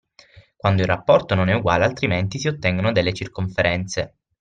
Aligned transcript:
Quando 0.55 0.81
il 0.81 0.87
rapporto 0.87 1.35
non 1.35 1.49
è 1.49 1.53
uguale 1.53 1.83
altrimenti 1.85 2.39
si 2.39 2.47
ottengono 2.47 2.91
delle 2.91 3.13
circonferenze. 3.13 4.15